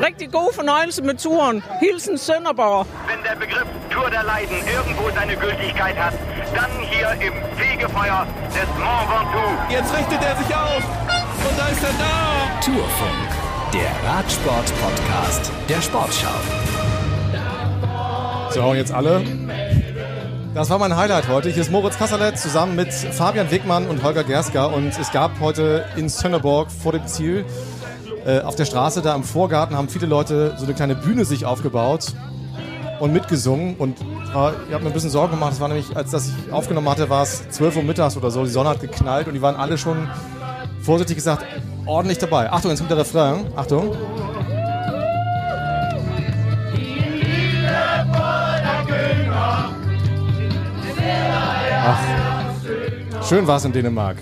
[0.00, 1.62] Richtig gut von Heinz mit Touren.
[1.78, 2.86] Hilsen Sönnerbauer.
[3.06, 6.14] Wenn der Begriff Tour der Leiden irgendwo seine Gültigkeit hat,
[6.54, 9.70] dann hier im Fegefeuer des Mont Ventoux.
[9.70, 10.82] Jetzt richtet er sich auf
[11.48, 12.64] und da ist er da.
[12.64, 13.28] Tourfunk,
[13.74, 16.28] der Radsport-Podcast der Sportschau.
[18.50, 19.22] So, jetzt alle.
[20.54, 21.50] Das war mein Highlight heute.
[21.50, 24.64] Hier ist Moritz Kasserlet zusammen mit Fabian Wegmann und Holger Gerska.
[24.64, 27.44] Und es gab heute in Sönnerborg vor dem Ziel
[28.26, 31.46] äh, auf der Straße, da im Vorgarten, haben viele Leute so eine kleine Bühne sich
[31.46, 32.14] aufgebaut
[33.00, 33.76] und mitgesungen.
[33.76, 33.98] Und
[34.32, 35.52] war, ich habe mir ein bisschen Sorgen gemacht.
[35.52, 38.44] Das war nämlich, als das ich aufgenommen hatte, war es 12 Uhr mittags oder so.
[38.44, 40.08] Die Sonne hat geknallt und die waren alle schon,
[40.82, 41.44] vorsichtig gesagt,
[41.86, 42.50] ordentlich dabei.
[42.50, 43.46] Achtung, jetzt kommt der Refrain.
[43.56, 43.96] Achtung.
[51.82, 51.98] Ach,
[53.26, 54.16] schön war es in Dänemark.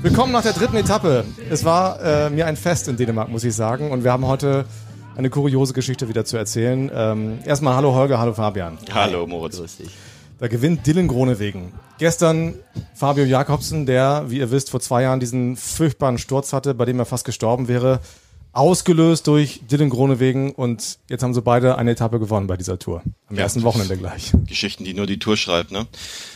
[0.00, 1.24] Willkommen nach der dritten Etappe.
[1.50, 3.90] Es war äh, mir ein Fest in Dänemark, muss ich sagen.
[3.90, 4.64] Und wir haben heute
[5.16, 6.88] eine kuriose Geschichte wieder zu erzählen.
[6.94, 8.78] Ähm, erstmal hallo Holger, hallo Fabian.
[8.92, 9.60] Hallo Moritz.
[10.38, 11.72] Da gewinnt Dylan Gronewegen.
[11.98, 12.54] Gestern
[12.94, 17.00] Fabio Jakobsen, der, wie ihr wisst, vor zwei Jahren diesen furchtbaren Sturz hatte, bei dem
[17.00, 17.98] er fast gestorben wäre
[18.52, 23.02] ausgelöst durch Dylan Gronewegen und jetzt haben sie beide eine Etappe gewonnen bei dieser Tour.
[23.28, 24.32] Am ja, ersten Wochenende gleich.
[24.46, 25.86] Geschichten, die nur die Tour schreibt, ne?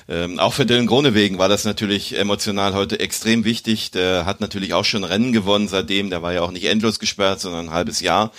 [0.08, 3.92] Ähm, auch für Dylan Gronewegen war das natürlich emotional heute extrem wichtig.
[3.92, 6.10] Der hat natürlich auch schon Rennen gewonnen seitdem.
[6.10, 8.30] Der war ja auch nicht endlos gesperrt, sondern ein halbes Jahr.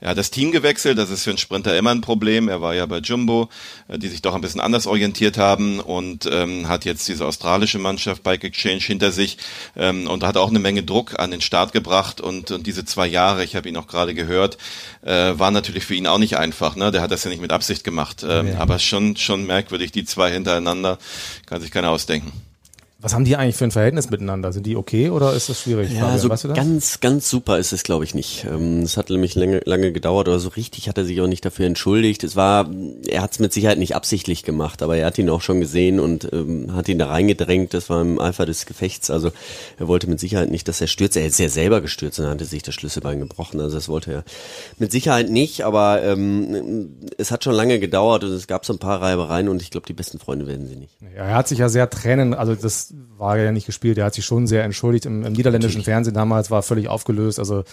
[0.00, 0.98] Er hat das Team gewechselt.
[0.98, 2.48] Das ist für einen Sprinter immer ein Problem.
[2.48, 3.48] Er war ja bei Jumbo,
[3.88, 7.78] äh, die sich doch ein bisschen anders orientiert haben und ähm, hat jetzt diese australische
[7.78, 9.38] Mannschaft Bike Exchange hinter sich
[9.74, 13.06] ähm, und hat auch eine Menge Druck an den Start gebracht und, und diese zwei
[13.06, 14.58] Jahre, ich habe ihn auch gerade gehört,
[15.02, 16.76] äh, war natürlich für ihn auch nicht einfach.
[16.76, 16.90] Ne?
[16.90, 18.58] Der hat das ja nicht mit Absicht gemacht, ähm, ja.
[18.58, 20.98] aber schon schon merkwürdig die zwei hintereinander.
[21.46, 22.32] Kann sich keiner ausdenken.
[23.02, 24.52] Was haben die eigentlich für ein Verhältnis miteinander?
[24.52, 25.90] Sind die okay oder ist das schwierig?
[25.90, 28.46] Ja, Fabian, so weißt du ganz, ganz super ist es, glaube ich, nicht.
[28.48, 31.44] Ähm, es hat nämlich lange, lange gedauert oder so richtig hat er sich auch nicht
[31.44, 32.22] dafür entschuldigt.
[32.22, 32.70] Es war,
[33.08, 35.98] er hat es mit Sicherheit nicht absichtlich gemacht, aber er hat ihn auch schon gesehen
[35.98, 37.74] und ähm, hat ihn da reingedrängt.
[37.74, 39.10] Das war im Eifer des Gefechts.
[39.10, 39.32] Also
[39.80, 41.16] er wollte mit Sicherheit nicht, dass er stürzt.
[41.16, 43.60] Er ist ja selber gestürzt und hatte sich das Schlüsselbein gebrochen.
[43.60, 44.24] Also das wollte er
[44.78, 48.78] mit Sicherheit nicht, aber ähm, es hat schon lange gedauert und es gab so ein
[48.78, 50.96] paar Reibereien und ich glaube, die besten Freunde werden sie nicht.
[51.16, 53.98] Ja, er hat sich ja sehr Tränen, also das war ja nicht gespielt.
[53.98, 55.06] Er hat sich schon sehr entschuldigt.
[55.06, 55.84] Im, im niederländischen Natürlich.
[55.86, 57.38] Fernsehen damals war völlig aufgelöst.
[57.38, 57.64] Also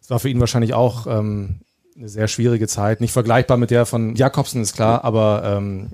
[0.00, 1.60] es war für ihn wahrscheinlich auch ähm,
[1.96, 3.00] eine sehr schwierige Zeit.
[3.00, 5.90] Nicht vergleichbar mit der von Jakobsen, ist klar, aber ähm,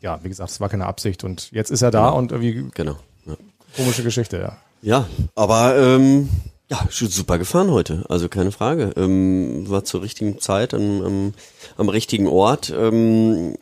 [0.00, 1.24] ja, wie gesagt, es war keine Absicht.
[1.24, 2.18] Und jetzt ist er da genau.
[2.18, 2.96] und irgendwie genau.
[3.26, 3.34] Ja.
[3.76, 4.56] komische Geschichte, ja.
[4.82, 5.06] Ja,
[5.36, 6.28] aber ähm,
[6.68, 8.92] ja, super gefahren heute, also keine Frage.
[8.96, 11.34] Ähm, war zur richtigen Zeit am, am,
[11.76, 12.72] am richtigen Ort.
[12.76, 13.56] Ähm,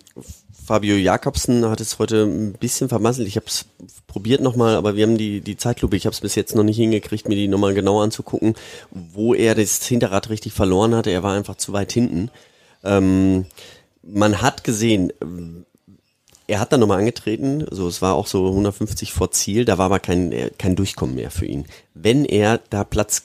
[0.70, 3.26] Fabio Jakobsen hat es heute ein bisschen vermasselt.
[3.26, 3.64] Ich habe es
[4.06, 5.96] probiert nochmal, aber wir haben die, die Zeitlupe.
[5.96, 8.54] Ich habe es bis jetzt noch nicht hingekriegt, mir die nochmal genau anzugucken,
[8.92, 11.10] wo er das Hinterrad richtig verloren hatte.
[11.10, 12.30] Er war einfach zu weit hinten.
[12.84, 13.46] Ähm,
[14.04, 15.12] man hat gesehen,
[16.46, 19.86] er hat dann nochmal angetreten, so es war auch so 150 vor Ziel, da war
[19.86, 21.64] aber kein, kein Durchkommen mehr für ihn.
[21.94, 23.24] Wenn er da Platz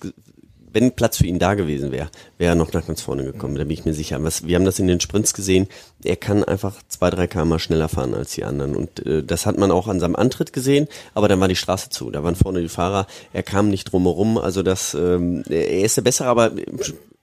[0.75, 3.63] wenn Platz für ihn da gewesen wäre, wäre er noch nach ganz vorne gekommen, da
[3.63, 4.21] bin ich mir sicher.
[4.21, 5.67] Was, wir haben das in den Sprints gesehen,
[6.03, 8.75] er kann einfach zwei, drei km schneller fahren als die anderen.
[8.75, 11.89] Und äh, das hat man auch an seinem Antritt gesehen, aber dann war die Straße
[11.89, 15.95] zu, da waren vorne die Fahrer, er kam nicht drumherum, also das, ähm, er ist
[15.95, 16.51] der Bessere, aber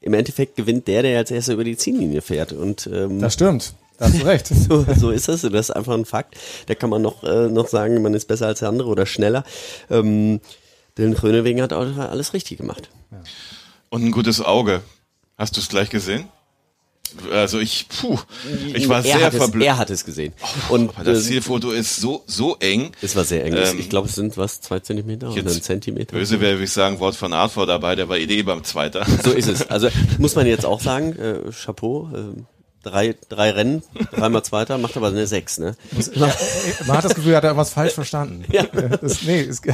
[0.00, 2.54] im Endeffekt gewinnt der, der als erster über die Ziellinie fährt.
[2.54, 3.74] Und, ähm, das stimmt.
[3.98, 4.46] Da hast du recht.
[4.68, 5.42] so, so ist es.
[5.42, 6.36] Das ist einfach ein Fakt.
[6.66, 9.44] Da kann man noch, äh, noch sagen, man ist besser als der andere oder schneller.
[9.90, 10.40] Ähm,
[10.96, 12.88] Dylan Grönewegen hat auch alles richtig gemacht.
[13.12, 13.22] Ja.
[13.90, 14.82] Und ein gutes Auge.
[15.38, 16.28] Hast du es gleich gesehen?
[17.30, 18.18] Also ich, puh,
[18.74, 19.66] ich war er sehr verblüfft.
[19.66, 20.32] Er hat es gesehen.
[20.70, 22.92] Oh, und das äh, Zielfoto ist so so eng.
[23.02, 23.54] Es war sehr eng.
[23.54, 26.16] Ähm, ich glaube, es sind was zwei Zentimeter oder ein Zentimeter.
[26.16, 27.96] Böse wäre, würde ich sagen, Wort von Art vor dabei.
[27.96, 29.06] Der war Idee beim Zweiter.
[29.22, 29.62] So ist es.
[29.72, 32.10] Also muss man jetzt auch sagen, äh, Chapeau.
[32.14, 32.42] Äh,
[32.82, 33.82] drei, drei Rennen,
[34.12, 35.76] dreimal Zweiter, macht aber eine Sechs, ne?
[36.86, 38.44] Man hat das Gefühl, er hat irgendwas falsch verstanden.
[38.50, 38.64] Ja.
[39.00, 39.64] Das, nee, ist,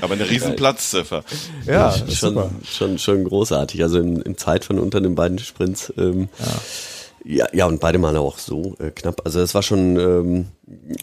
[0.00, 1.24] aber eine riesen Platzziffer.
[1.66, 2.50] Ja, schon, super.
[2.64, 3.82] schon, schon großartig.
[3.82, 5.92] Also im, im Zeit von unter den beiden Sprints.
[5.96, 6.46] Ähm, ja.
[7.24, 9.22] Ja, ja, und beide Male auch so äh, knapp.
[9.24, 10.46] Also es war schon, ähm,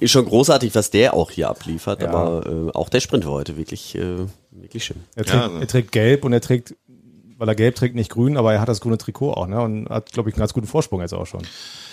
[0.01, 2.09] ist schon großartig, was der auch hier abliefert, ja.
[2.09, 4.97] aber äh, auch der Sprint war heute wirklich, äh, wirklich schön.
[5.15, 6.75] Er trägt, ja, er trägt gelb und er trägt
[7.39, 9.61] weil er gelb trägt, nicht grün, aber er hat das grüne Trikot auch, ne?
[9.61, 11.41] Und hat, glaube ich, einen ganz guten Vorsprung jetzt auch schon.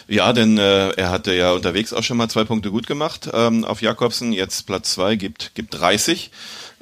[0.08, 3.64] Ja, denn äh, er hatte ja unterwegs auch schon mal zwei Punkte gut gemacht ähm,
[3.64, 4.32] auf Jakobsen.
[4.32, 6.30] Jetzt Platz zwei gibt gibt 30.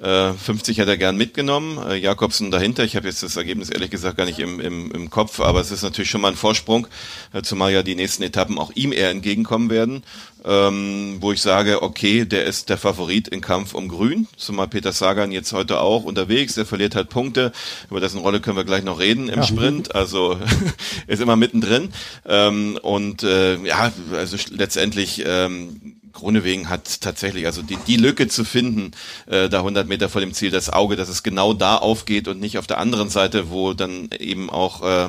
[0.03, 1.79] Äh, 50 hätte er gern mitgenommen.
[1.89, 2.85] Äh, Jakobsen dahinter.
[2.85, 5.71] Ich habe jetzt das Ergebnis ehrlich gesagt gar nicht im, im, im Kopf, aber es
[5.71, 6.89] ist natürlich schon mal ein Vorsprung,
[7.33, 10.03] äh, zumal ja die nächsten Etappen auch ihm eher entgegenkommen werden.
[10.47, 14.93] Ähm, wo ich sage, okay, der ist der Favorit im Kampf um Grün, zumal Peter
[14.93, 17.51] Sagan jetzt heute auch unterwegs, der verliert halt Punkte,
[17.89, 20.39] über dessen Rolle können wir gleich noch reden im Sprint, also
[21.06, 21.91] ist immer mittendrin
[22.27, 28.45] ähm, und äh, ja, also letztendlich ähm, Grunewegen hat tatsächlich, also die, die Lücke zu
[28.45, 28.93] finden,
[29.27, 32.41] äh, da 100 Meter vor dem Ziel, das Auge, dass es genau da aufgeht und
[32.41, 35.09] nicht auf der anderen Seite, wo dann eben auch äh,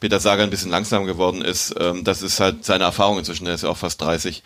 [0.00, 1.74] Peter Sager ein bisschen langsam geworden ist.
[1.78, 4.42] Ähm, das ist halt seine Erfahrung inzwischen, der ist ja auch fast 30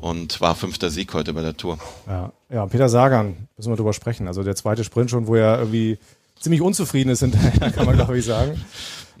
[0.00, 1.78] und war fünfter Sieg heute bei der Tour.
[2.06, 4.26] Ja, ja Peter Sagan, müssen wir drüber sprechen.
[4.26, 5.98] Also der zweite Sprint schon, wo er irgendwie
[6.42, 8.60] ziemlich unzufrieden ist hinterher, kann man glaube ich sagen.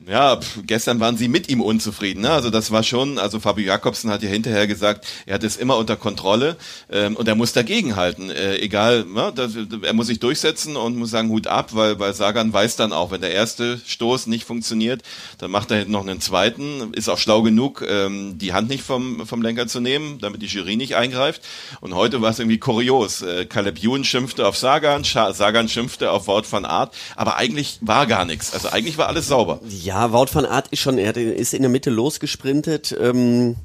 [0.08, 2.22] Ja, pf, gestern waren sie mit ihm unzufrieden.
[2.22, 2.30] Ne?
[2.30, 5.76] Also das war schon, also Fabio Jakobsen hat ja hinterher gesagt, er hat es immer
[5.76, 6.56] unter Kontrolle
[6.90, 8.30] ähm, und er muss dagegenhalten.
[8.30, 9.32] Äh, egal, ne?
[9.34, 9.52] das,
[9.82, 13.10] er muss sich durchsetzen und muss sagen, Hut ab, weil, weil Sagan weiß dann auch,
[13.10, 15.02] wenn der erste Stoß nicht funktioniert,
[15.38, 19.26] dann macht er noch einen zweiten, ist auch schlau genug, ähm, die Hand nicht vom,
[19.26, 21.42] vom Lenker zu nehmen, damit die Jury nicht eingreift.
[21.80, 23.22] Und heute war es irgendwie kurios.
[23.22, 28.06] Äh, Caleb Ewan schimpfte auf Sagan, Sagan schimpfte auf Wort von Art, aber eigentlich war
[28.06, 28.52] gar nichts.
[28.52, 29.60] Also eigentlich war alles sauber.
[29.68, 32.96] Ja, ja, Wout van Aert ist schon, er ist in der Mitte losgesprintet.
[32.98, 33.56] Ähm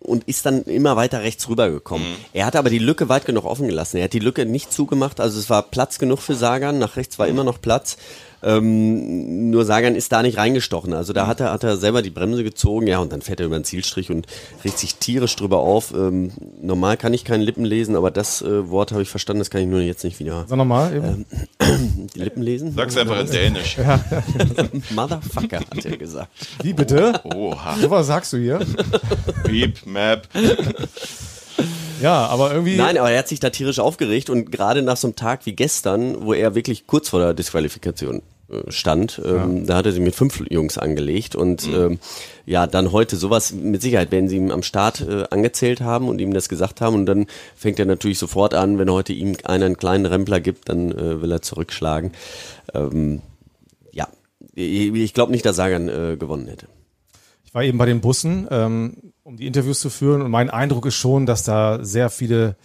[0.00, 2.06] und ist dann immer weiter rechts rübergekommen.
[2.06, 2.16] Mhm.
[2.34, 3.96] Er hat aber die Lücke weit genug offen gelassen.
[3.96, 7.18] Er hat die Lücke nicht zugemacht, also es war Platz genug für Sagan, nach rechts
[7.18, 7.96] war immer noch Platz.
[8.44, 10.92] Ähm, nur Sagan ist da nicht reingestochen.
[10.92, 13.46] Also da hat er, hat er selber die Bremse gezogen, ja, und dann fährt er
[13.46, 14.26] über den Zielstrich und
[14.64, 15.94] regt sich tierisch drüber auf.
[15.94, 16.30] Ähm,
[16.60, 19.62] normal kann ich keine Lippen lesen, aber das äh, Wort habe ich verstanden, das kann
[19.62, 20.44] ich nur jetzt nicht wieder.
[20.46, 21.24] Sag nochmal eben.
[21.60, 22.74] Ähm, die Lippen lesen?
[22.76, 23.78] Sag's einfach in Dänisch.
[24.90, 26.28] Motherfucker, hat er gesagt.
[26.62, 27.20] Wie bitte?
[27.24, 27.76] Oha.
[27.80, 28.60] So was sagst du hier?
[29.44, 30.28] Beep, Map.
[32.02, 32.76] Ja, aber irgendwie.
[32.76, 35.52] Nein, aber er hat sich da tierisch aufgeregt und gerade nach so einem Tag wie
[35.52, 38.20] gestern, wo er wirklich kurz vor der Disqualifikation
[38.68, 41.98] stand, ähm, da hat er sich mit fünf Jungs angelegt und ähm,
[42.46, 46.20] ja, dann heute sowas mit Sicherheit, wenn sie ihm am Start äh, angezählt haben und
[46.20, 49.66] ihm das gesagt haben und dann fängt er natürlich sofort an, wenn heute ihm einer
[49.66, 52.12] einen kleinen Rempler gibt, dann äh, will er zurückschlagen.
[52.74, 53.22] Ähm,
[53.92, 54.08] ja,
[54.54, 56.66] ich, ich glaube nicht, dass Sagan äh, gewonnen hätte.
[57.44, 60.86] Ich war eben bei den Bussen, ähm, um die Interviews zu führen und mein Eindruck
[60.86, 62.56] ist schon, dass da sehr viele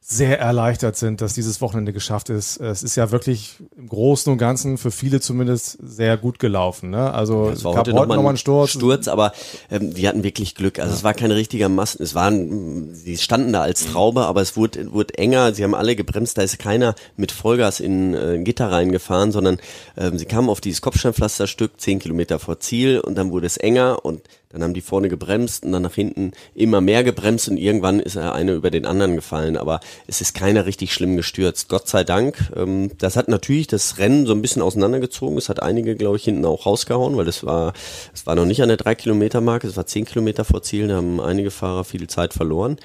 [0.00, 2.58] sehr erleichtert sind, dass dieses Wochenende geschafft ist.
[2.58, 6.88] Es ist ja wirklich im Großen und Ganzen für viele zumindest sehr gut gelaufen.
[6.88, 7.12] Ne?
[7.12, 8.70] Also es war heute nochmal noch ein Sturz.
[8.70, 9.32] Sturz, aber
[9.70, 10.78] ähm, die hatten wirklich Glück.
[10.78, 10.96] Also ja.
[10.96, 12.02] es war kein richtiger Massen.
[12.02, 15.52] Es waren, sie standen da als Traube, aber es wurde, wurde enger.
[15.52, 16.38] Sie haben alle gebremst.
[16.38, 19.58] Da ist keiner mit Vollgas in äh, Gitter reingefahren, sondern
[19.98, 24.04] ähm, sie kamen auf dieses Kopfsteinpflasterstück zehn Kilometer vor Ziel und dann wurde es enger
[24.06, 28.00] und dann haben die vorne gebremst und dann nach hinten immer mehr gebremst und irgendwann
[28.00, 29.58] ist er eine über den anderen gefallen.
[29.58, 31.68] Aber es ist keiner richtig schlimm gestürzt.
[31.68, 32.50] Gott sei Dank.
[32.56, 35.36] Ähm, das hat natürlich das Rennen so ein bisschen auseinandergezogen.
[35.36, 37.74] Es hat einige, glaube ich, hinten auch rausgehauen, weil das war,
[38.14, 39.66] es war noch nicht an der drei Kilometer Marke.
[39.66, 40.88] Es war zehn Kilometer vor Ziel.
[40.88, 42.78] Da haben einige Fahrer viel Zeit verloren.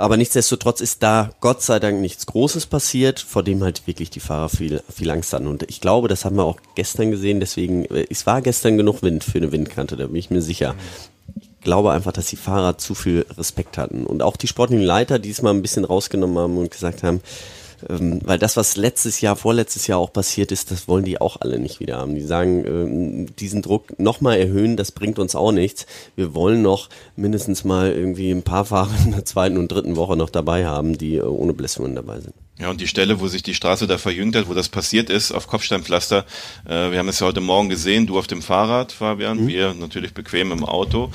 [0.00, 4.20] Aber nichtsdestotrotz ist da Gott sei Dank nichts Großes passiert, vor dem halt wirklich die
[4.20, 5.46] Fahrer viel, viel Angst hatten.
[5.46, 7.38] Und ich glaube, das haben wir auch gestern gesehen.
[7.38, 10.74] Deswegen, äh, es war gestern genug Wind für eine Windkante, da bin ich mir sicher.
[11.36, 14.06] Ich glaube einfach, dass die Fahrer zu viel Respekt hatten.
[14.06, 17.20] Und auch die sportlichen Leiter diesmal ein bisschen rausgenommen haben und gesagt haben,
[17.88, 21.40] ähm, weil das, was letztes Jahr, vorletztes Jahr auch passiert ist, das wollen die auch
[21.40, 22.14] alle nicht wieder haben.
[22.14, 25.86] Die sagen, ähm, diesen Druck nochmal erhöhen, das bringt uns auch nichts.
[26.16, 30.16] Wir wollen noch mindestens mal irgendwie ein paar Fahrer in der zweiten und dritten Woche
[30.16, 32.34] noch dabei haben, die äh, ohne Blessungen dabei sind.
[32.60, 35.32] Ja, und die Stelle, wo sich die Straße da verjüngt hat, wo das passiert ist,
[35.32, 36.26] auf Kopfsteinpflaster,
[36.68, 39.48] äh, wir haben es ja heute Morgen gesehen, du auf dem Fahrrad, Fabian, mhm.
[39.48, 41.10] wir natürlich bequem im Auto.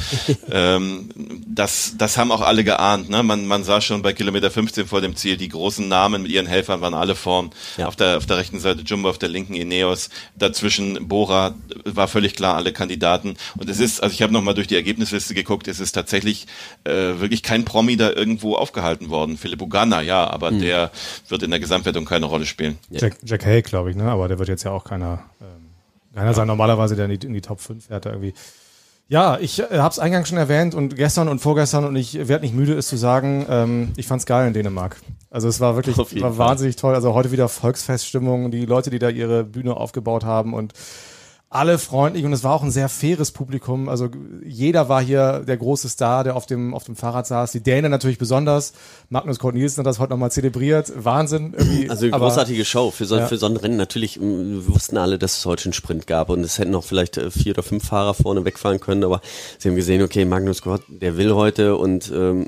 [0.51, 1.09] ähm,
[1.45, 3.11] das, das haben auch alle geahnt.
[3.11, 3.21] Ne?
[3.21, 6.47] Man, man sah schon bei Kilometer 15 vor dem Ziel, die großen Namen mit ihren
[6.47, 7.51] Helfern waren alle vorn.
[7.77, 7.87] Ja.
[7.87, 11.53] Auf, der, auf der rechten Seite Jumbo, auf der linken Ineos, dazwischen Bora,
[11.83, 13.37] war völlig klar, alle Kandidaten.
[13.55, 16.47] Und es ist, also ich habe nochmal durch die Ergebnisliste geguckt, es ist tatsächlich
[16.85, 19.37] äh, wirklich kein Promi da irgendwo aufgehalten worden.
[19.37, 20.61] Philipp Ugana, ja, aber mhm.
[20.61, 20.91] der
[21.35, 22.77] wird in der Gesamtwertung keine Rolle spielen.
[22.89, 24.09] Jack, Jack Hay, glaube ich, ne?
[24.09, 25.67] aber der wird jetzt ja auch keiner, ähm,
[26.15, 26.47] keiner sein.
[26.47, 28.33] Normalerweise, der in die, in die Top 5 fährt, irgendwie.
[29.09, 32.45] Ja, ich äh, habe es eingangs schon erwähnt und gestern und vorgestern und ich werde
[32.45, 34.95] nicht müde, es zu sagen, ähm, ich fand's geil in Dänemark.
[35.29, 36.95] Also es war wirklich war wahnsinnig toll.
[36.95, 40.71] Also heute wieder Volksfeststimmung, die Leute, die da ihre Bühne aufgebaut haben und
[41.49, 43.87] alle freundlich und es war auch ein sehr faires Publikum.
[43.87, 44.09] Also
[44.43, 47.51] jeder war hier der große Star, der auf dem, auf dem Fahrrad saß.
[47.53, 48.73] Die Dänen natürlich besonders.
[49.09, 50.91] Magnus Kort Nielsen hat das heute nochmal zelebriert.
[50.95, 51.53] Wahnsinn.
[51.57, 51.89] Irgendwie.
[51.89, 53.27] Also eine großartige Show für so, ja.
[53.27, 53.77] für so ein Rennen.
[53.77, 57.17] Natürlich wir wussten alle, dass es heute einen Sprint gab und es hätten noch vielleicht
[57.17, 59.21] äh, vier oder fünf Fahrer vorne wegfahren können, aber
[59.57, 62.47] sie haben gesehen, okay, Magnus Kort, der will heute und ähm,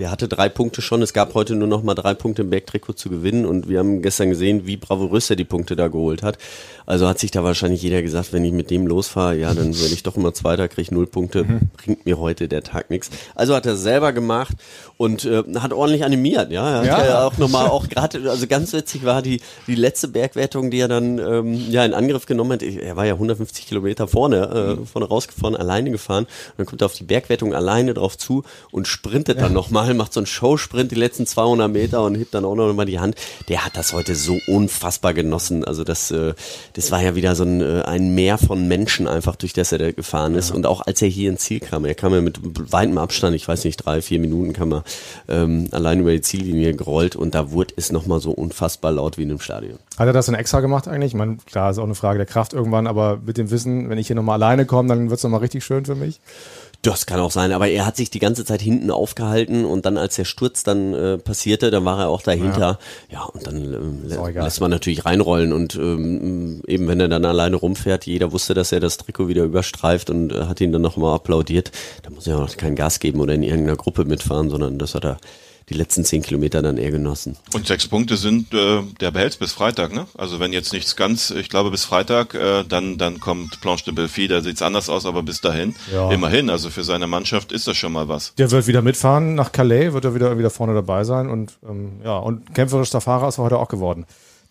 [0.00, 1.02] der hatte drei Punkte schon.
[1.02, 4.00] Es gab heute nur noch mal drei Punkte im Bergtrikot zu gewinnen und wir haben
[4.00, 6.38] gestern gesehen, wie bravourös er die Punkte da geholt hat.
[6.86, 9.92] Also hat sich da wahrscheinlich jeder gesagt, wenn ich mit dem losfahre, ja, dann werde
[9.92, 11.60] ich doch immer Zweiter, kriege null Punkte, mhm.
[11.76, 13.10] bringt mir heute der Tag nichts.
[13.34, 14.56] Also hat er selber gemacht
[14.96, 16.82] und äh, hat ordentlich animiert, ja.
[16.82, 20.70] Er hat ja, auch nochmal, auch gerade, also ganz witzig war die, die letzte Bergwertung,
[20.70, 22.62] die er dann ähm, ja in Angriff genommen hat.
[22.62, 26.24] Er war ja 150 Kilometer vorne, äh, vorne rausgefahren, alleine gefahren.
[26.24, 29.44] Und dann kommt er auf die Bergwertung alleine drauf zu und sprintet ja.
[29.44, 32.72] dann nochmal, macht so einen Showsprint die letzten 200 Meter und hebt dann auch noch
[32.72, 33.16] mal die Hand.
[33.48, 35.64] Der hat das heute so unfassbar genossen.
[35.64, 36.34] Also das, äh,
[36.74, 39.78] das war ja wieder so ein, äh, ein Meer von Menschen einfach, durch das er
[39.78, 40.50] da gefahren ist.
[40.50, 40.56] Ja.
[40.56, 42.38] Und auch als er hier ins Ziel kam, er kam ja mit
[42.72, 44.84] weitem Abstand, ich weiß nicht, drei, vier Minuten kam er
[45.28, 49.22] ähm, allein über die Ziellinie gerollt und da wurde es nochmal so unfassbar laut wie
[49.22, 49.78] in einem Stadion.
[49.98, 51.12] Hat er das denn extra gemacht eigentlich?
[51.12, 53.98] Ich meine, klar, ist auch eine Frage der Kraft irgendwann, aber mit dem Wissen, wenn
[53.98, 56.20] ich hier nochmal alleine komme, dann wird es nochmal richtig schön für mich.
[56.82, 59.98] Das kann auch sein, aber er hat sich die ganze Zeit hinten aufgehalten und dann,
[59.98, 62.78] als der Sturz dann äh, passierte, dann war er auch dahinter.
[63.10, 67.26] Ja, ja und dann ähm, lässt man natürlich reinrollen und ähm, eben wenn er dann
[67.26, 70.80] alleine rumfährt, jeder wusste, dass er das Trikot wieder überstreift und äh, hat ihn dann
[70.80, 71.70] nochmal applaudiert.
[72.02, 75.04] Da muss er auch kein Gas geben oder in irgendeiner Gruppe mitfahren, sondern das hat
[75.04, 75.18] er
[75.70, 77.36] die letzten zehn Kilometer dann eher genossen.
[77.54, 80.06] Und sechs Punkte sind, äh, der behält bis Freitag, ne?
[80.18, 83.94] Also wenn jetzt nichts ganz, ich glaube bis Freitag, äh, dann, dann kommt Planche de
[83.94, 86.10] Belfi, da sieht's anders aus, aber bis dahin, ja.
[86.10, 88.34] immerhin, also für seine Mannschaft ist das schon mal was.
[88.34, 92.00] Der wird wieder mitfahren nach Calais, wird er wieder, wieder vorne dabei sein und ähm,
[92.04, 94.06] ja, und kämpferischer Fahrer ist er heute auch geworden.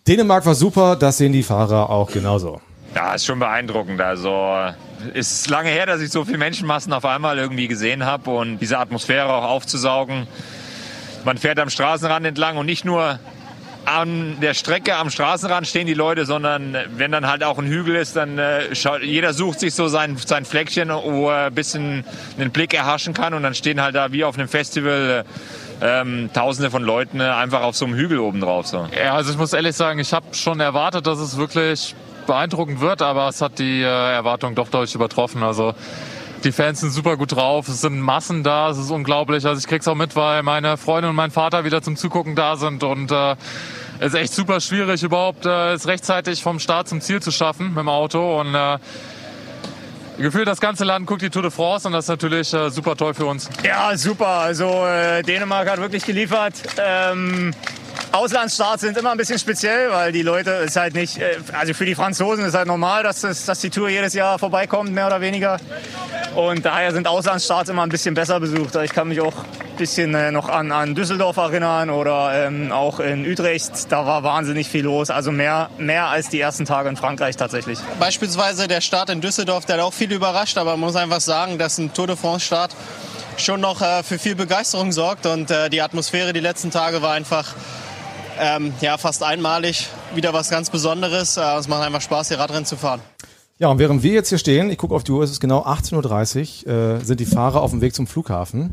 [0.08, 2.62] Dänemark war super, das sehen die Fahrer auch genauso.
[2.96, 4.02] Ja, ist schon beeindruckend.
[4.02, 4.56] Also
[5.14, 8.80] ist lange her, dass ich so viele Menschenmassen auf einmal irgendwie gesehen habe und diese
[8.80, 10.28] Atmosphäre auch aufzusaugen
[11.26, 13.20] man fährt am Straßenrand entlang und nicht nur
[13.86, 17.96] an der Strecke am Straßenrand stehen die Leute, sondern wenn dann halt auch ein Hügel
[17.96, 22.04] ist, dann äh, jeder sucht sich so sein, sein Fleckchen, wo er ein bisschen
[22.38, 25.26] den Blick erhaschen kann und dann stehen halt da wie auf einem Festival
[25.82, 28.68] ähm, Tausende von Leuten äh, einfach auf so einem Hügel oben drauf.
[28.68, 28.88] So.
[28.96, 31.96] Ja, also ich muss ehrlich sagen, ich habe schon erwartet, dass es wirklich
[32.28, 35.42] beeindruckend wird, aber es hat die äh, Erwartung doch deutlich übertroffen.
[35.42, 35.74] Also
[36.44, 39.46] die Fans sind super gut drauf, es sind Massen da, es ist unglaublich.
[39.46, 42.56] Also ich krieg's auch mit, weil meine Freundin und mein Vater wieder zum Zugucken da
[42.56, 43.36] sind und äh,
[44.00, 47.70] es ist echt super schwierig, überhaupt äh, es rechtzeitig vom Start zum Ziel zu schaffen
[47.70, 48.78] mit dem Auto und äh,
[50.20, 52.98] Gefühlt das ganze Land guckt die Tour de France und das ist natürlich äh, super
[52.98, 53.50] toll für uns.
[53.64, 54.28] Ja, super.
[54.28, 56.56] Also äh, Dänemark hat wirklich geliefert.
[56.78, 57.54] Ähm,
[58.12, 61.86] Auslandsstarts sind immer ein bisschen speziell, weil die Leute ist halt nicht, äh, also für
[61.86, 65.22] die Franzosen ist halt normal, dass, das, dass die Tour jedes Jahr vorbeikommt, mehr oder
[65.22, 65.58] weniger.
[66.36, 68.76] Und daher sind Auslandsstarts immer ein bisschen besser besucht.
[68.76, 73.00] Ich kann mich auch ein bisschen äh, noch an, an Düsseldorf erinnern oder ähm, auch
[73.00, 73.92] in Utrecht.
[73.92, 75.10] Da war wahnsinnig viel los.
[75.10, 77.80] Also mehr, mehr als die ersten Tage in Frankreich tatsächlich.
[78.00, 80.58] Beispielsweise der Start in Düsseldorf, der hat auch viel überrascht.
[80.58, 82.76] Aber man muss einfach sagen, dass ein Tour de France-Start
[83.38, 85.26] schon noch äh, für viel Begeisterung sorgt.
[85.26, 87.54] Und äh, die Atmosphäre die letzten Tage war einfach
[88.40, 89.88] ähm, ja, fast einmalig.
[90.16, 91.38] Wieder was ganz Besonderes.
[91.38, 93.02] Äh, es macht einfach Spaß, hier Radrennen zu fahren.
[93.58, 95.66] Ja, und während wir jetzt hier stehen, ich gucke auf die Uhr, es ist genau
[95.66, 98.72] 18.30 Uhr, äh, sind die Fahrer auf dem Weg zum Flughafen.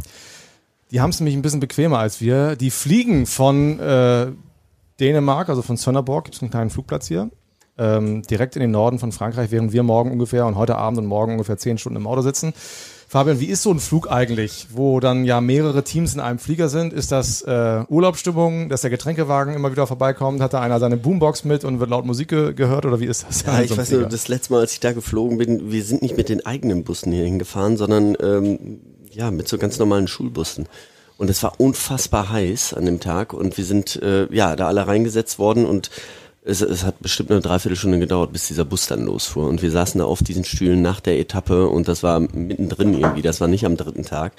[0.93, 2.55] Die haben es nämlich ein bisschen bequemer als wir.
[2.55, 4.29] Die fliegen von äh,
[5.01, 7.31] Dänemark, also von Sönderborg, gibt es einen kleinen Flugplatz hier,
[7.79, 11.07] ähm, direkt in den Norden von Frankreich, während wir morgen ungefähr und heute Abend und
[11.07, 12.55] morgen ungefähr zehn Stunden im Auto sitzen.
[13.09, 16.69] Fabian, wie ist so ein Flug eigentlich, wo dann ja mehrere Teams in einem Flieger
[16.69, 16.93] sind?
[16.93, 20.41] Ist das äh, Urlaubsstimmung, dass der Getränkewagen immer wieder vorbeikommt?
[20.41, 23.25] Hat da einer seine Boombox mit und wird laut Musik ge gehört oder wie ist
[23.29, 23.45] das?
[23.47, 26.03] Ja, ich so weiß nur, das letzte Mal, als ich da geflogen bin, wir sind
[26.03, 28.81] nicht mit den eigenen Bussen hier hingefahren, sondern ähm,
[29.13, 30.67] ja, mit so ganz normalen Schulbussen.
[31.17, 34.87] Und es war unfassbar heiß an dem Tag und wir sind äh, ja da alle
[34.87, 35.91] reingesetzt worden und
[36.47, 39.49] es, es hat bestimmt eine Dreiviertelstunde gedauert, bis dieser Bus dann losfuhr.
[39.49, 43.23] Und wir saßen da auf diesen Stühlen nach der Etappe und das war mittendrin irgendwie,
[43.23, 44.33] das war nicht am dritten Tag.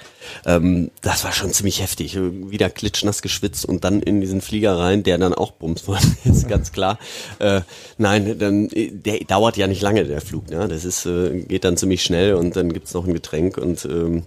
[0.46, 2.16] Ähm, das war schon ziemlich heftig.
[2.16, 6.48] Wieder klitschnass geschwitzt und dann in diesen Flieger rein, der dann auch bums worden ist,
[6.48, 6.98] ganz klar.
[7.40, 7.60] Äh,
[7.98, 10.48] nein, dann, der dauert ja nicht lange, der Flug.
[10.48, 10.66] Ne?
[10.66, 14.24] Das ist, äh, geht dann ziemlich schnell und dann gibt's noch ein Getränk und ähm,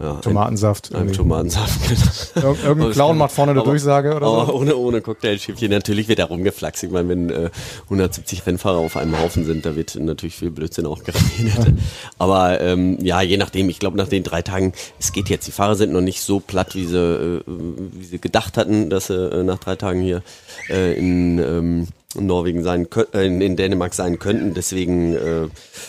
[0.00, 0.94] ja, Tomatensaft.
[0.94, 2.56] Ein, Tomatensaft, genau.
[2.64, 4.54] Irgendein Clown macht vorne eine aber, Durchsage oder so?
[4.54, 5.70] Ohne, ohne Cocktailschiffchen.
[5.70, 6.82] Natürlich wird da rumgeflaxt.
[6.82, 7.50] Ich meine, wenn äh,
[7.84, 11.74] 170 Rennfahrer auf einem Haufen sind, da wird natürlich viel Blödsinn auch geredet.
[12.18, 15.52] Aber ähm, ja, je nachdem, ich glaube nach den drei Tagen, es geht jetzt, die
[15.52, 19.14] Fahrer sind noch nicht so platt, wie sie, äh, wie sie gedacht hatten, dass sie
[19.14, 20.22] äh, nach drei Tagen hier
[20.68, 24.54] äh, in ähm, in Norwegen sein, äh, in Dänemark sein könnten.
[24.54, 25.48] Deswegen äh,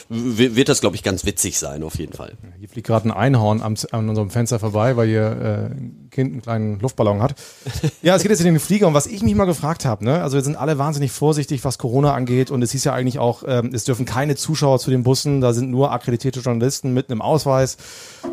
[0.10, 2.34] wird das, glaube ich, ganz witzig sein, auf jeden Fall.
[2.60, 6.34] Hier fliegt gerade ein Einhorn am, an unserem Fenster vorbei, weil hier äh, ein Kind
[6.34, 7.36] einen kleinen Luftballon hat.
[8.02, 10.22] ja, es geht jetzt in den Flieger und was ich mich mal gefragt habe, ne,
[10.22, 13.44] also wir sind alle wahnsinnig vorsichtig, was Corona angeht und es hieß ja eigentlich auch,
[13.48, 17.22] ähm, es dürfen keine Zuschauer zu den Bussen, da sind nur akkreditierte Journalisten mit einem
[17.22, 17.78] Ausweis.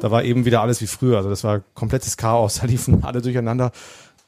[0.01, 3.23] Da war eben wieder alles wie früher, also das war komplettes Chaos, da liefen alle
[3.23, 3.71] durcheinander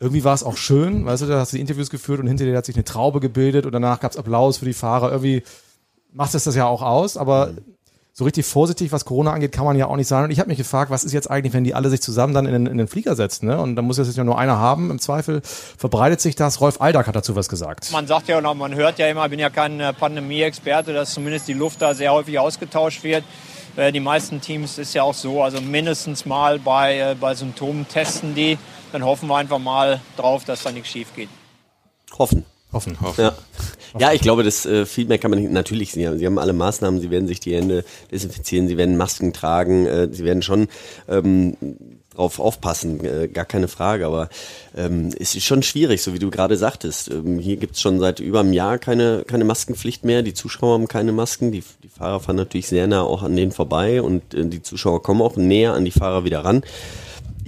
[0.01, 2.45] irgendwie war es auch schön, weißt du, da hast du die Interviews geführt und hinter
[2.45, 5.11] dir hat sich eine Traube gebildet und danach gab es Applaus für die Fahrer.
[5.11, 5.43] Irgendwie
[6.13, 7.53] macht es das ja auch aus, aber
[8.19, 10.25] so richtig vorsichtig, was Corona angeht, kann man ja auch nicht sein.
[10.25, 12.47] Und ich habe mich gefragt, was ist jetzt eigentlich, wenn die alle sich zusammen dann
[12.47, 13.47] in den, in den Flieger setzen?
[13.47, 13.61] Ne?
[13.61, 14.91] Und dann muss jetzt ja nur einer haben.
[14.91, 16.61] Im Zweifel verbreitet sich das.
[16.61, 17.93] Rolf Aldag hat dazu was gesagt.
[17.93, 21.15] Man sagt ja noch, man hört ja immer, ich bin ja kein äh, Pandemie-Experte, dass
[21.15, 23.23] zumindest die Luft da sehr häufig ausgetauscht wird.
[23.77, 27.87] Äh, die meisten Teams ist ja auch so, also mindestens mal bei, äh, bei Symptomen
[27.87, 28.59] testen die
[28.93, 31.29] dann hoffen wir einfach mal drauf, dass da nichts schief geht.
[32.19, 32.45] Hoffen.
[32.73, 33.01] Hoffen.
[33.01, 33.23] Hoffen.
[33.23, 33.35] Ja.
[33.99, 35.51] ja, ich glaube, das äh, viel mehr kann man nicht.
[35.51, 38.99] Natürlich, sie haben, sie haben alle Maßnahmen, sie werden sich die Hände desinfizieren, sie werden
[38.99, 40.69] Masken tragen, äh, sie werden schon
[41.09, 41.57] ähm,
[42.15, 44.05] drauf aufpassen, äh, gar keine Frage.
[44.05, 44.29] Aber
[44.77, 47.11] ähm, es ist schon schwierig, so wie du gerade sagtest.
[47.11, 50.23] Ähm, hier gibt es schon seit über einem Jahr keine, keine Maskenpflicht mehr.
[50.23, 51.53] Die Zuschauer haben keine Masken.
[51.53, 55.03] Die, die Fahrer fahren natürlich sehr nah auch an denen vorbei und äh, die Zuschauer
[55.03, 56.63] kommen auch näher an die Fahrer wieder ran.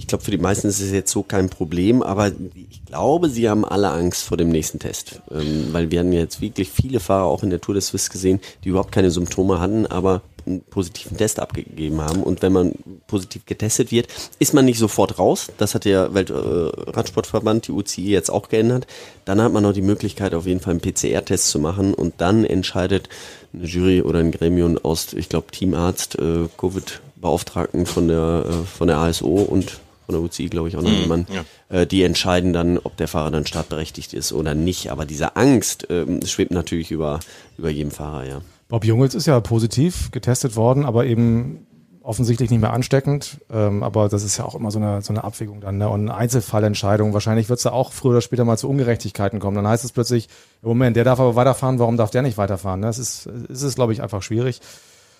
[0.01, 2.31] Ich glaube, für die meisten ist es jetzt so kein Problem, aber
[2.69, 5.21] ich glaube, sie haben alle Angst vor dem nächsten Test.
[5.29, 8.39] Ähm, weil wir haben jetzt wirklich viele Fahrer auch in der Tour des Swiss gesehen,
[8.63, 12.23] die überhaupt keine Symptome hatten, aber einen positiven Test abgegeben haben.
[12.23, 12.73] Und wenn man
[13.05, 14.07] positiv getestet wird,
[14.39, 15.51] ist man nicht sofort raus.
[15.59, 18.87] Das hat der Weltradsportverband, die UCI, jetzt auch geändert.
[19.25, 22.43] Dann hat man noch die Möglichkeit, auf jeden Fall einen PCR-Test zu machen und dann
[22.43, 23.07] entscheidet
[23.53, 28.87] eine Jury oder ein Gremium aus, ich glaube, Teamarzt, äh, Covid-Beauftragten von der, äh, von
[28.87, 29.79] der ASO und
[30.11, 31.29] von der UCI, glaube ich, auch noch mhm, jemand.
[31.29, 31.45] Ja.
[31.69, 34.91] Äh, die entscheiden dann, ob der Fahrer dann startberechtigt ist oder nicht.
[34.91, 37.19] Aber diese Angst ähm, schwebt natürlich über,
[37.57, 38.41] über jedem Fahrer, ja.
[38.67, 41.67] Bob Jungels ist ja positiv getestet worden, aber eben
[42.03, 43.37] offensichtlich nicht mehr ansteckend.
[43.51, 45.77] Ähm, aber das ist ja auch immer so eine, so eine Abwägung dann.
[45.77, 45.89] Ne?
[45.89, 47.13] Und eine Einzelfallentscheidung.
[47.13, 49.55] Wahrscheinlich wird es da auch früher oder später mal zu Ungerechtigkeiten kommen.
[49.55, 50.29] Dann heißt es plötzlich,
[50.61, 52.79] Moment, der darf aber weiterfahren, warum darf der nicht weiterfahren?
[52.79, 52.87] Ne?
[52.87, 54.61] Das ist, ist es, glaube ich, einfach schwierig.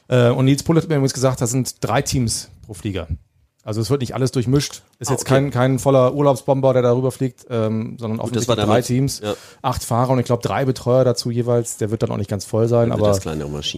[0.07, 3.07] Äh, und Nils Pull hat mir übrigens gesagt, da sind drei Teams pro Flieger.
[3.63, 4.81] Also es wird nicht alles durchmischt.
[4.97, 5.33] Ist ah, jetzt okay.
[5.33, 9.35] kein, kein voller Urlaubsbomber, der darüber fliegt, ähm, sondern offensichtlich drei Teams, ja.
[9.61, 11.77] acht Fahrer und ich glaube drei Betreuer dazu jeweils.
[11.77, 13.15] Der wird dann auch nicht ganz voll sein, aber,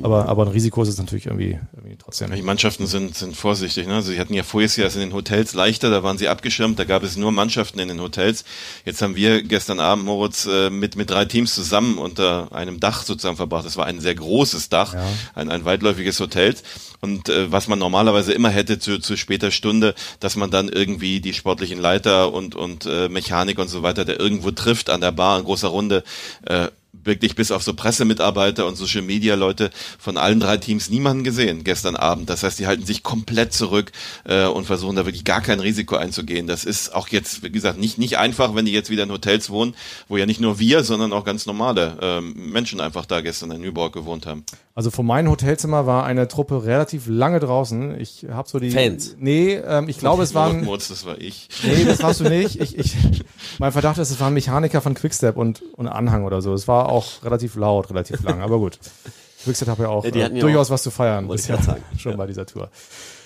[0.03, 2.31] aber, aber ein Risiko ist es natürlich irgendwie, irgendwie trotzdem.
[2.31, 3.87] Die Mannschaften sind, sind vorsichtig.
[3.87, 4.01] Ne?
[4.01, 7.03] Sie hatten ja vorher Jahr in den Hotels leichter, da waren sie abgeschirmt, da gab
[7.03, 8.45] es nur Mannschaften in den Hotels.
[8.85, 13.03] Jetzt haben wir gestern Abend, Moritz, äh, mit, mit drei Teams zusammen unter einem Dach
[13.03, 13.65] sozusagen verbracht.
[13.65, 15.03] Das war ein sehr großes Dach, ja.
[15.35, 16.55] ein, ein weitläufiges Hotel.
[17.01, 19.72] Und äh, was man normalerweise immer hätte zu, zu später Stunde,
[20.19, 24.19] dass man dann irgendwie die sportlichen Leiter und, und äh, Mechanik und so weiter, der
[24.19, 26.03] irgendwo trifft an der Bar in großer Runde,
[26.45, 26.67] äh,
[27.03, 31.63] wirklich bis auf so Pressemitarbeiter und Social Media Leute von allen drei Teams niemanden gesehen
[31.63, 32.29] gestern Abend.
[32.29, 33.91] Das heißt, die halten sich komplett zurück
[34.25, 36.47] äh, und versuchen da wirklich gar kein Risiko einzugehen.
[36.47, 39.49] Das ist auch jetzt, wie gesagt, nicht, nicht einfach, wenn die jetzt wieder in Hotels
[39.49, 39.75] wohnen,
[40.07, 43.61] wo ja nicht nur wir, sondern auch ganz normale ähm, Menschen einfach da gestern in
[43.61, 44.43] Newborg gewohnt haben.
[44.75, 47.99] Also von meinem Hotelzimmer war eine Truppe relativ lange draußen.
[47.99, 49.15] Ich habe so die Fans.
[49.19, 50.63] Nee, ähm, ich glaube, es waren.
[50.63, 51.47] Mutz, das war ich.
[51.63, 52.59] Nee, das warst du nicht.
[52.59, 52.95] Ich, ich,
[53.59, 56.53] mein Verdacht ist, es waren Mechaniker von Quickstep und, und Anhang oder so.
[56.55, 58.79] Es war auch relativ laut, relativ lang, aber gut.
[59.43, 61.59] Quickstep hat ja auch ja, äh, durchaus auch, was zu feiern bisher
[61.97, 62.17] schon ja.
[62.17, 62.69] bei dieser Tour.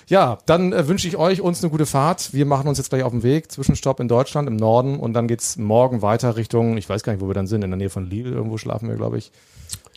[0.08, 2.34] Ja, dann äh, wünsche ich euch uns eine gute Fahrt.
[2.34, 3.52] Wir machen uns jetzt gleich auf den Weg.
[3.52, 7.22] Zwischenstopp in Deutschland im Norden und dann geht's morgen weiter Richtung, ich weiß gar nicht,
[7.22, 9.32] wo wir dann sind, in der Nähe von Lille irgendwo schlafen wir, glaube ich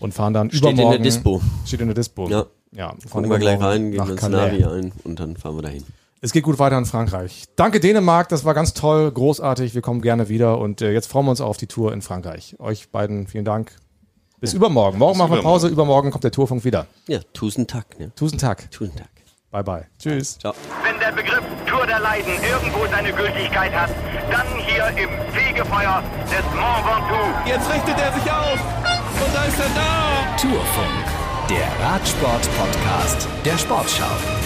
[0.01, 0.95] und fahren dann steht übermorgen.
[0.95, 1.41] Steht in der Dispo.
[1.65, 2.29] Steht in der Dispo.
[2.29, 2.47] Ja.
[2.73, 2.95] Ja.
[3.11, 5.85] Gucken wir gleich rein, gehen ins Navi ein und dann fahren wir dahin.
[6.23, 7.45] Es geht gut weiter in Frankreich.
[7.57, 9.75] Danke Dänemark, das war ganz toll, großartig.
[9.75, 12.57] Wir kommen gerne wieder und äh, jetzt freuen wir uns auf die Tour in Frankreich.
[12.59, 13.73] Euch beiden vielen Dank.
[14.39, 14.99] Bis übermorgen.
[14.99, 16.87] Morgen Bis machen wir Pause, übermorgen kommt der Tourfunk wieder.
[17.07, 17.99] Ja, tausend Tag.
[17.99, 18.13] Ne?
[18.17, 18.71] Tausend Tag.
[18.71, 19.09] Tausend Tag.
[19.51, 19.87] Bye bye.
[19.99, 20.39] Tschüss.
[20.39, 20.53] Ciao.
[20.85, 23.91] Wenn der Begriff Tour der Leiden irgendwo seine Gültigkeit hat,
[24.31, 27.49] dann hier im Fegefeuer des Mont Ventoux.
[27.49, 28.61] Jetzt richtet er sich auf
[29.25, 30.37] und da ist er da.
[30.37, 31.05] Tourfunk,
[31.49, 34.40] der Radsport-Podcast der Sportschau.